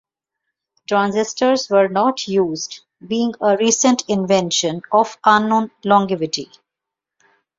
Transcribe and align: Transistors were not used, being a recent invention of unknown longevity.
Transistors 0.87 1.69
were 1.69 1.87
not 1.87 2.27
used, 2.27 2.79
being 3.07 3.35
a 3.39 3.55
recent 3.57 4.03
invention 4.07 4.81
of 4.91 5.15
unknown 5.23 5.69
longevity. 5.85 6.49